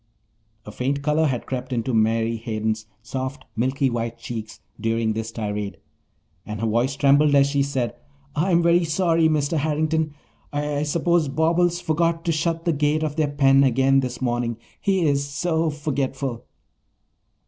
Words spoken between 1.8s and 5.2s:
Mary Hayden's soft, milky white cheeks during